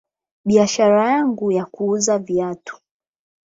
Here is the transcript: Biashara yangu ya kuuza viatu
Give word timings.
Biashara 0.45 1.11
yangu 1.11 1.51
ya 1.51 1.65
kuuza 1.65 2.17
viatu 2.19 2.77